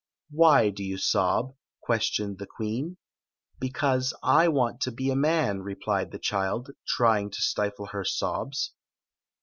[0.31, 2.97] "Why do you sob?" questioned the queen."
[3.61, 8.73] Because I want to be a man," replied the child, trying to stifle her sobs.